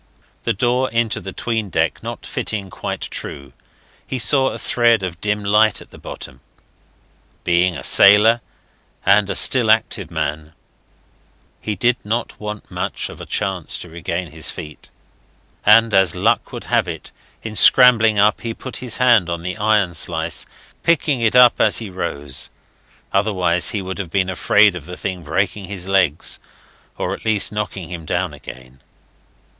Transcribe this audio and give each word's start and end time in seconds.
The 0.45 0.53
door 0.53 0.89
into 0.89 1.21
the 1.21 1.31
'tween 1.31 1.69
deck 1.69 2.01
not 2.01 2.25
fitting 2.25 2.71
quite 2.71 3.01
true, 3.01 3.53
he 4.07 4.17
saw 4.17 4.47
a 4.47 4.57
thread 4.57 5.03
of 5.03 5.21
dim 5.21 5.43
light 5.43 5.79
at 5.79 5.91
the 5.91 5.99
bottom. 5.99 6.41
Being 7.43 7.77
a 7.77 7.83
sailor, 7.83 8.41
and 9.05 9.29
a 9.29 9.35
still 9.35 9.69
active 9.69 10.09
man, 10.09 10.53
he 11.61 11.75
did 11.75 11.97
not 12.03 12.39
want 12.39 12.71
much 12.71 13.09
of 13.09 13.21
a 13.21 13.27
chance 13.27 13.77
to 13.77 13.89
regain 13.89 14.31
his 14.31 14.49
feet; 14.49 14.89
and 15.67 15.93
as 15.93 16.15
luck 16.15 16.51
would 16.51 16.63
have 16.63 16.87
it, 16.87 17.11
in 17.43 17.55
scrambling 17.55 18.17
up 18.17 18.41
he 18.41 18.55
put 18.55 18.77
his 18.77 18.97
hand 18.97 19.29
on 19.29 19.43
the 19.43 19.55
iron 19.57 19.93
slice, 19.93 20.47
picking 20.81 21.21
it 21.21 21.35
up 21.35 21.61
as 21.61 21.77
he 21.77 21.91
rose. 21.91 22.49
Otherwise 23.13 23.69
he 23.69 23.83
would 23.83 23.99
have 23.99 24.09
been 24.09 24.31
afraid 24.31 24.73
of 24.75 24.87
the 24.87 24.97
thing 24.97 25.21
breaking 25.21 25.65
his 25.65 25.87
legs, 25.87 26.39
or 26.97 27.13
at 27.13 27.23
least 27.23 27.51
knocking 27.51 27.89
him 27.91 28.03
down 28.03 28.33
again. 28.33 28.79